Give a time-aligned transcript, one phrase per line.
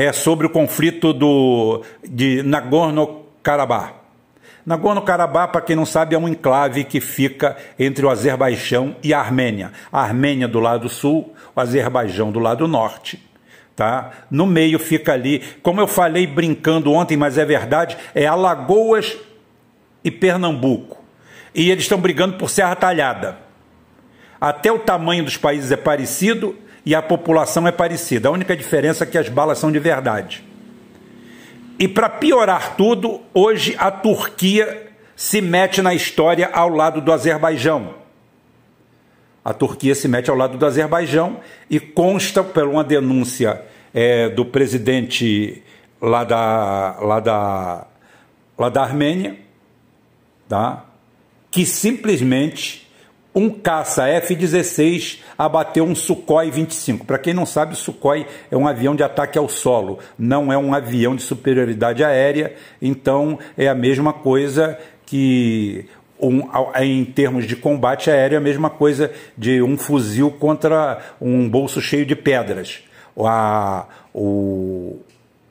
[0.00, 3.94] é sobre o conflito do, de Nagorno-Karabakh.
[4.64, 9.18] Nagorno-Karabakh, para quem não sabe, é um enclave que fica entre o Azerbaijão e a
[9.18, 9.72] Armênia.
[9.90, 13.20] A Armênia do lado sul, o Azerbaijão do lado norte.
[13.74, 14.12] Tá?
[14.30, 19.16] No meio fica ali, como eu falei brincando ontem, mas é verdade, é Alagoas
[20.04, 21.02] e Pernambuco.
[21.52, 23.36] E eles estão brigando por Serra Talhada.
[24.40, 26.56] Até o tamanho dos países é parecido
[26.88, 28.30] e a população é parecida.
[28.30, 30.42] A única diferença é que as balas são de verdade.
[31.78, 37.94] E para piorar tudo, hoje a Turquia se mete na história ao lado do Azerbaijão.
[39.44, 43.60] A Turquia se mete ao lado do Azerbaijão e consta por uma denúncia
[43.92, 45.62] é, do presidente
[46.00, 47.86] lá da, lá da,
[48.56, 49.36] lá da Armênia,
[50.48, 50.86] tá?
[51.50, 52.87] que simplesmente
[53.38, 57.06] um caça F-16 abateu um Sukhoi 25.
[57.06, 60.58] Para quem não sabe, o Sukhoi é um avião de ataque ao solo, não é
[60.58, 64.76] um avião de superioridade aérea, então é a mesma coisa
[65.06, 65.86] que
[66.20, 66.42] um,
[66.80, 71.80] em termos de combate aéreo, é a mesma coisa de um fuzil contra um bolso
[71.80, 72.82] cheio de pedras.
[73.16, 74.98] A, o,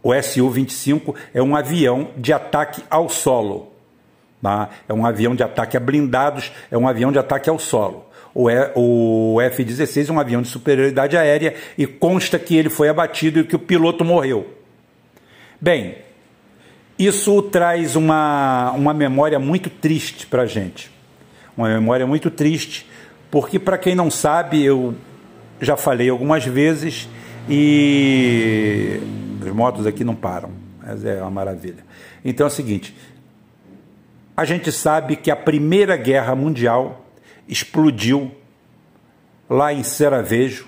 [0.03, 3.76] o Su-25 é um avião de ataque ao solo.
[4.47, 4.69] Tá?
[4.87, 8.05] É um avião de ataque a blindados, é um avião de ataque ao solo.
[8.33, 12.87] O, e, o F-16 é um avião de superioridade aérea e consta que ele foi
[12.87, 14.47] abatido e que o piloto morreu.
[15.59, 15.97] Bem,
[16.97, 20.89] isso traz uma, uma memória muito triste para a gente.
[21.57, 22.89] Uma memória muito triste,
[23.29, 24.95] porque, para quem não sabe, eu
[25.59, 27.09] já falei algumas vezes
[27.49, 28.97] e
[29.45, 31.83] os motos aqui não param, mas é uma maravilha.
[32.23, 32.95] Então é o seguinte:
[34.37, 37.03] a gente sabe que a Primeira Guerra Mundial
[37.47, 38.31] explodiu
[39.49, 40.67] lá em Seravejo,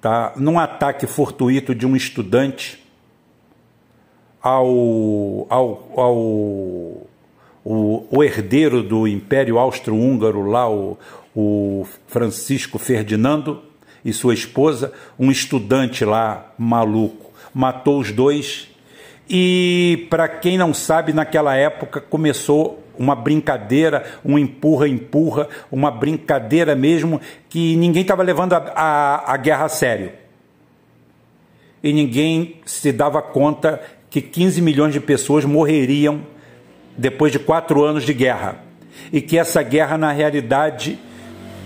[0.00, 0.32] tá?
[0.36, 2.80] num ataque fortuito de um estudante
[4.40, 6.16] ao, ao, ao
[7.64, 10.96] o, o herdeiro do Império Austro-Húngaro, lá o,
[11.34, 13.60] o Francisco Ferdinando
[14.04, 18.67] e sua esposa, um estudante lá maluco, matou os dois
[19.28, 27.20] e para quem não sabe, naquela época começou uma brincadeira, um empurra-empurra, uma brincadeira mesmo
[27.48, 30.12] que ninguém estava levando a, a, a guerra a sério.
[31.82, 33.80] E ninguém se dava conta
[34.10, 36.22] que 15 milhões de pessoas morreriam
[36.96, 38.64] depois de quatro anos de guerra.
[39.12, 40.98] E que essa guerra, na realidade,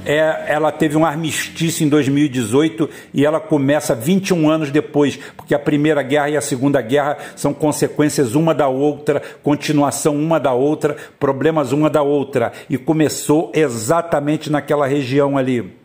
[0.05, 5.59] é, ela teve um armistício em 2018 e ela começa 21 anos depois, porque a
[5.59, 10.97] Primeira Guerra e a Segunda Guerra são consequências uma da outra, continuação uma da outra,
[11.19, 12.53] problemas uma da outra.
[12.69, 15.77] E começou exatamente naquela região ali.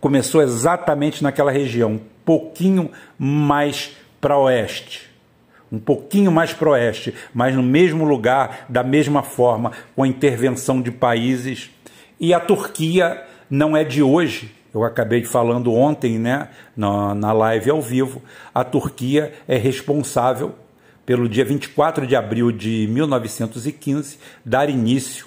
[0.00, 5.10] Começou exatamente naquela região, um pouquinho mais para oeste
[5.72, 10.82] um pouquinho mais para oeste, mas no mesmo lugar, da mesma forma, com a intervenção
[10.82, 11.70] de países
[12.20, 17.70] e a Turquia não é de hoje, eu acabei falando ontem, né, na, na live
[17.70, 18.22] ao vivo,
[18.54, 20.54] a Turquia é responsável
[21.04, 25.26] pelo dia 24 de abril de 1915 dar início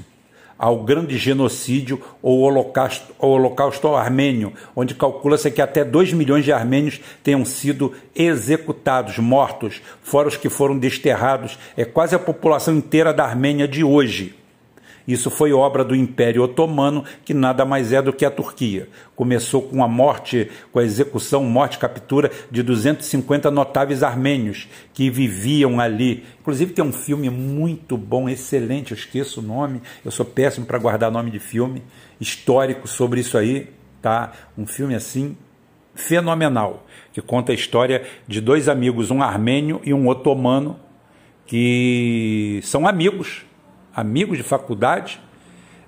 [0.58, 7.02] ao grande genocídio ou holocausto, holocausto armênio, onde calcula-se que até 2 milhões de armênios
[7.22, 11.60] tenham sido executados, mortos, fora os que foram desterrados.
[11.76, 14.36] É quase a população inteira da Armênia de hoje.
[15.08, 18.88] Isso foi obra do Império Otomano, que nada mais é do que a Turquia.
[19.16, 25.80] Começou com a morte, com a execução, morte, captura de 250 notáveis armênios que viviam
[25.80, 26.24] ali.
[26.40, 30.78] Inclusive tem um filme muito bom, excelente, eu esqueço o nome, eu sou péssimo para
[30.78, 31.84] guardar nome de filme,
[32.20, 33.70] histórico sobre isso aí,
[34.02, 34.32] tá?
[34.58, 35.36] Um filme assim
[35.96, 40.80] fenomenal, que conta a história de dois amigos, um armênio e um otomano,
[41.46, 43.46] que são amigos
[43.96, 45.20] amigos de faculdade,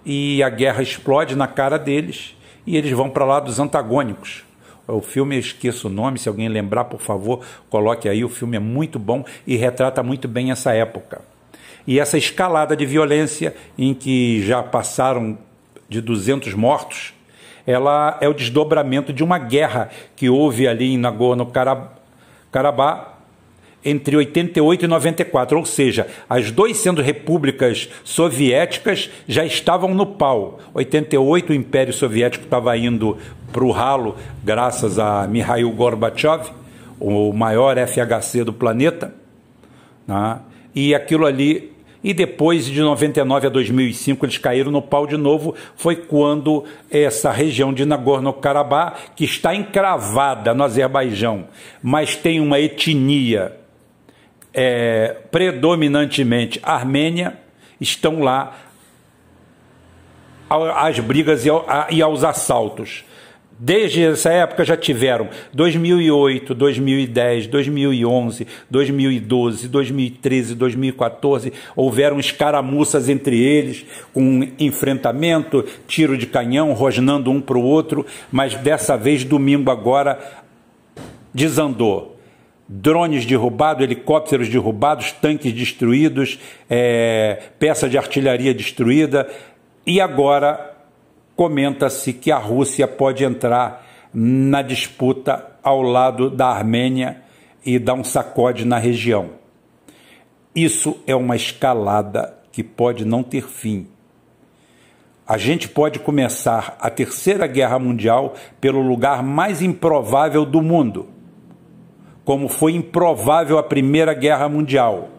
[0.05, 2.35] e a guerra explode na cara deles
[2.65, 4.43] e eles vão para lá dos antagônicos.
[4.87, 8.23] O filme, eu esqueço o nome, se alguém lembrar, por favor, coloque aí.
[8.23, 11.21] O filme é muito bom e retrata muito bem essa época.
[11.87, 15.39] E essa escalada de violência, em que já passaram
[15.89, 17.15] de 200 mortos,
[17.65, 23.14] ela é o desdobramento de uma guerra que houve ali em Nagorno-Karabakh
[23.85, 30.59] entre 88 e 94, ou seja, as duas sendo repúblicas soviéticas já estavam no pau.
[30.73, 33.17] 88 o Império Soviético estava indo
[33.53, 36.49] para o ralo graças a Mikhail Gorbachev,
[36.99, 39.13] o maior FHC do planeta,
[40.07, 40.39] né?
[40.73, 45.55] e aquilo ali e depois de 99 a 2005 eles caíram no pau de novo,
[45.75, 51.45] foi quando essa região de Nagorno-Karabakh, que está encravada no Azerbaijão,
[51.81, 53.53] mas tem uma etnia
[54.55, 57.37] é, predominantemente armênia,
[57.79, 58.57] estão lá
[60.49, 61.43] às brigas
[61.91, 63.03] e aos assaltos.
[63.57, 71.53] Desde essa época já tiveram 2008, 2010, 2011, 2012, 2013, 2014.
[71.73, 78.55] Houveram escaramuças entre eles, com enfrentamento, tiro de canhão, rosnando um para o outro, mas
[78.55, 80.19] dessa vez, domingo agora,
[81.33, 82.14] desandou.
[82.67, 86.39] Drones derrubados, helicópteros derrubados, tanques destruídos,
[86.69, 89.29] é, peça de artilharia destruída.
[89.85, 90.75] E agora
[91.35, 97.21] comenta-se que a Rússia pode entrar na disputa ao lado da Armênia
[97.65, 99.31] e dar um sacode na região.
[100.55, 103.87] Isso é uma escalada que pode não ter fim.
[105.27, 111.09] A gente pode começar a Terceira Guerra Mundial pelo lugar mais improvável do mundo,
[112.25, 115.09] como foi improvável a Primeira Guerra Mundial.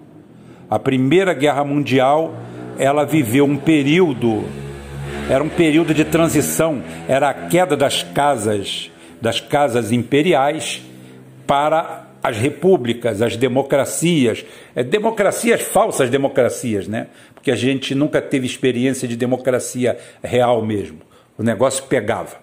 [0.69, 2.35] A Primeira Guerra Mundial,
[2.76, 4.44] ela viveu um período
[5.29, 10.82] era um período de transição, era a queda das casas, das casas imperiais
[11.44, 14.44] para as repúblicas, as democracias,
[14.75, 17.09] é, democracias falsas democracias, né?
[17.35, 20.99] Porque a gente nunca teve experiência de democracia real mesmo.
[21.37, 22.37] O negócio pegava.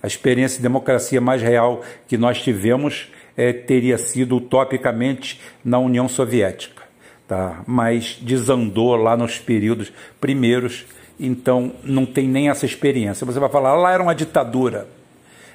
[0.00, 6.06] A experiência de democracia mais real que nós tivemos é, teria sido utopicamente na União
[6.08, 6.82] Soviética,
[7.26, 7.62] tá?
[7.66, 9.90] Mas desandou lá nos períodos
[10.20, 10.84] primeiros
[11.18, 13.26] então não tem nem essa experiência.
[13.26, 14.86] Você vai falar, lá era uma ditadura.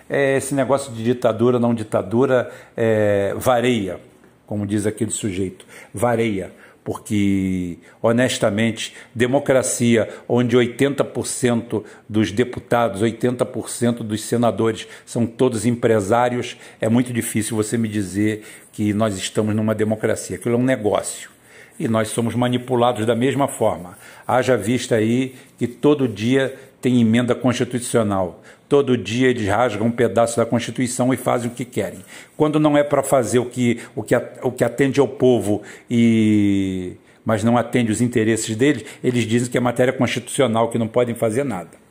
[0.09, 3.99] É, esse negócio de ditadura, não ditadura, é, vareia,
[4.45, 6.51] como diz aquele sujeito, vareia.
[6.83, 17.13] Porque, honestamente, democracia onde 80% dos deputados, 80% dos senadores são todos empresários, é muito
[17.13, 20.35] difícil você me dizer que nós estamos numa democracia.
[20.35, 21.33] Aquilo é um negócio
[21.79, 23.97] e nós somos manipulados da mesma forma.
[24.27, 28.41] Haja vista aí que todo dia tem emenda constitucional.
[28.67, 31.99] Todo dia eles rasgam um pedaço da Constituição e fazem o que querem.
[32.35, 36.93] Quando não é para fazer o que, o, que, o que atende ao povo e
[37.25, 41.15] mas não atende os interesses deles, eles dizem que é matéria constitucional, que não podem
[41.15, 41.82] fazer nada.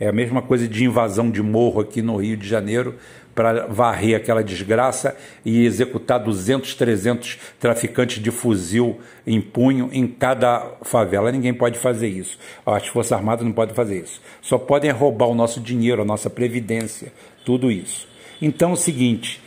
[0.00, 2.96] É a mesma coisa de invasão de morro aqui no Rio de Janeiro
[3.34, 10.72] para varrer aquela desgraça e executar 200, 300 traficantes de fuzil em punho em cada
[10.82, 11.32] favela.
[11.32, 12.38] Ninguém pode fazer isso.
[12.64, 14.20] As Forças Armadas não podem fazer isso.
[14.40, 17.12] Só podem roubar o nosso dinheiro, a nossa previdência,
[17.44, 18.06] tudo isso.
[18.40, 19.40] Então é o seguinte,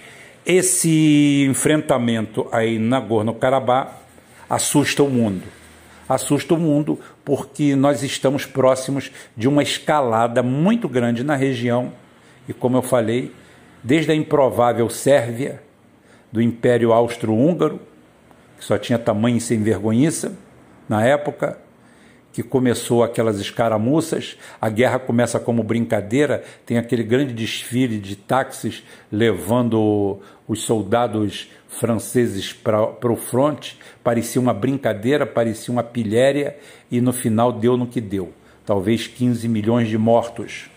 [0.45, 3.91] esse enfrentamento aí na Nagorno-Karabakh
[4.49, 5.43] assusta o mundo.
[6.07, 11.91] Assusta o mundo porque nós estamos próximos de uma escalada muito grande na região.
[12.47, 13.33] E, como eu falei,
[13.83, 15.61] desde a improvável Sérvia,
[16.31, 17.79] do Império Austro-Húngaro,
[18.57, 20.33] que só tinha tamanho sem vergonhiça
[20.87, 21.57] na época,
[22.35, 28.83] que começou aquelas escaramuças, a guerra começa como brincadeira, tem aquele grande desfile de táxis
[29.09, 36.57] levando os soldados franceses para o fronte, parecia uma brincadeira, parecia uma pilhéria,
[36.91, 38.33] e no final deu no que deu.
[38.65, 40.69] Talvez 15 milhões de mortos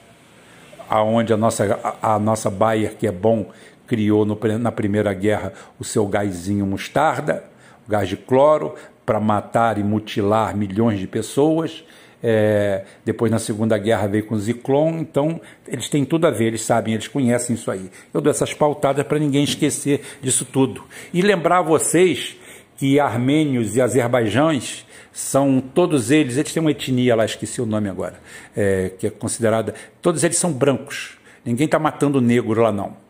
[0.89, 3.51] aonde a nossa, a, a nossa Bayer, que é bom,
[3.85, 7.43] criou no, na Primeira Guerra o seu gásinho mostarda,
[7.85, 8.77] o gás de cloro,
[9.09, 11.83] para matar e mutilar milhões de pessoas.
[12.23, 16.49] É, depois na Segunda Guerra veio com o Ziclon, então eles têm tudo a ver,
[16.49, 17.91] eles sabem, eles conhecem isso aí.
[18.13, 20.85] Eu dou essas pautadas para ninguém esquecer disso tudo.
[21.15, 22.37] E lembrar vocês
[22.77, 27.89] que armênios e azerbaijães são todos eles, eles têm uma etnia lá, esqueci o nome
[27.89, 28.21] agora,
[28.55, 31.17] é, que é considerada, todos eles são brancos.
[31.47, 33.08] Ninguém está matando negro lá não.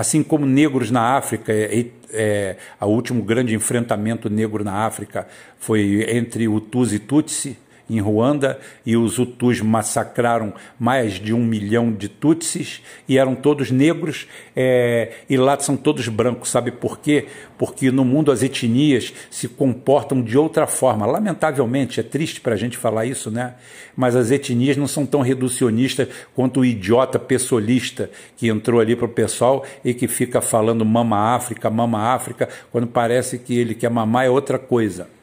[0.00, 5.28] Assim como negros na África, é, é, o último grande enfrentamento negro na África
[5.58, 7.58] foi entre Hutus e Tutsi,
[7.90, 13.70] em Ruanda e os Hutus massacraram mais de um milhão de Tutsis e eram todos
[13.70, 16.50] negros é, e lá são todos brancos.
[16.50, 17.26] Sabe por quê?
[17.58, 21.04] Porque no mundo as etnias se comportam de outra forma.
[21.04, 23.54] Lamentavelmente, é triste para a gente falar isso, né?
[23.96, 29.06] Mas as etnias não são tão reducionistas quanto o idiota pessoalista que entrou ali para
[29.06, 33.90] o pessoal e que fica falando mama África, mama África, quando parece que ele quer
[33.90, 35.19] mamar é outra coisa.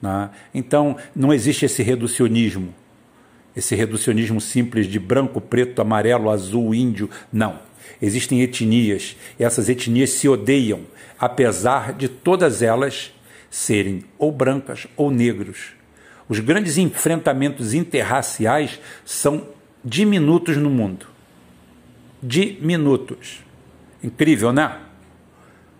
[0.00, 0.30] Né?
[0.54, 2.74] Então, não existe esse reducionismo,
[3.54, 7.08] esse reducionismo simples de branco, preto, amarelo, azul, índio.
[7.32, 7.58] Não.
[8.02, 10.82] Existem etnias, e essas etnias se odeiam,
[11.18, 13.12] apesar de todas elas
[13.50, 15.72] serem ou brancas ou negros.
[16.28, 19.48] Os grandes enfrentamentos interraciais são
[19.84, 21.06] diminutos no mundo.
[22.22, 23.44] Diminutos.
[24.02, 24.78] Incrível, né?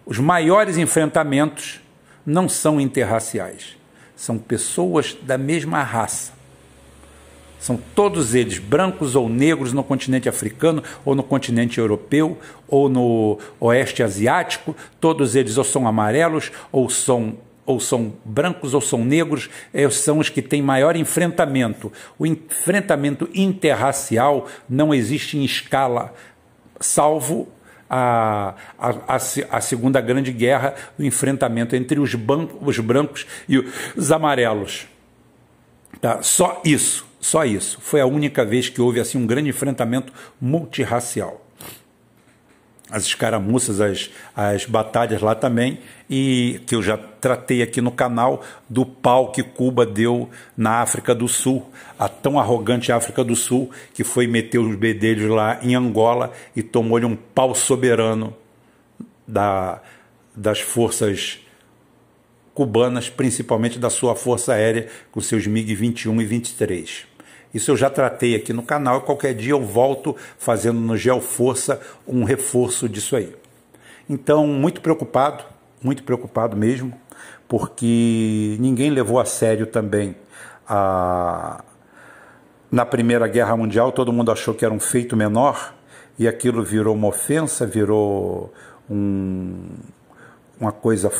[0.06, 1.80] Os maiores enfrentamentos
[2.24, 3.76] não são interraciais,
[4.16, 6.32] são pessoas da mesma raça.
[7.58, 13.38] São todos eles brancos ou negros no continente africano, ou no continente europeu, ou no
[13.60, 14.74] oeste asiático.
[15.00, 19.50] Todos eles ou são amarelos, ou são, ou são brancos, ou são negros.
[19.72, 21.92] Esses são os que têm maior enfrentamento.
[22.18, 26.14] O enfrentamento interracial não existe em escala,
[26.78, 27.48] salvo
[27.88, 34.10] a, a, a, Segunda Grande Guerra, o enfrentamento entre os, bancos, os brancos e os
[34.10, 34.86] amarelos.
[36.00, 36.22] Tá?
[36.22, 37.78] Só isso, só isso.
[37.80, 41.45] Foi a única vez que houve assim um grande enfrentamento multirracial
[42.90, 48.42] as escaramuças, as, as batalhas lá também, e que eu já tratei aqui no canal
[48.68, 53.70] do pau que Cuba deu na África do Sul, a tão arrogante África do Sul,
[53.92, 58.34] que foi meter os bedelhos lá em Angola e tomou-lhe um pau soberano
[59.26, 59.80] da,
[60.34, 61.40] das forças
[62.54, 67.15] cubanas, principalmente da sua força aérea, com seus MiG-21 e 23.
[67.52, 71.80] Isso eu já tratei aqui no canal e qualquer dia eu volto fazendo no Geoforça
[72.06, 73.34] um reforço disso aí.
[74.08, 75.44] Então, muito preocupado,
[75.82, 76.92] muito preocupado mesmo,
[77.48, 80.14] porque ninguém levou a sério também
[80.68, 81.62] a
[82.70, 85.72] na Primeira Guerra Mundial, todo mundo achou que era um feito menor
[86.18, 88.52] e aquilo virou uma ofensa, virou
[88.90, 89.68] um,
[90.60, 91.10] uma coisa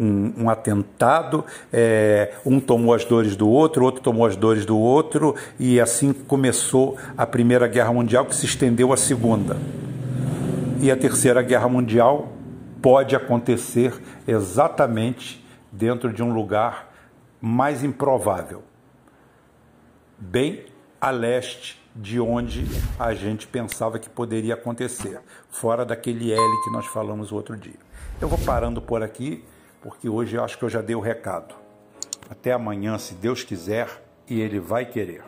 [0.00, 4.78] um, um atentado, é, um tomou as dores do outro, outro tomou as dores do
[4.78, 9.58] outro, e assim começou a Primeira Guerra Mundial, que se estendeu à Segunda.
[10.80, 12.32] E a Terceira Guerra Mundial
[12.80, 13.92] pode acontecer
[14.26, 16.90] exatamente dentro de um lugar
[17.38, 18.62] mais improvável,
[20.18, 20.64] bem
[20.98, 22.64] a leste de onde
[22.98, 27.78] a gente pensava que poderia acontecer, fora daquele L que nós falamos o outro dia.
[28.20, 29.44] Eu vou parando por aqui
[29.80, 31.54] porque hoje eu acho que eu já dei o recado.
[32.28, 33.88] Até amanhã, se Deus quiser,
[34.28, 35.22] e Ele vai querer.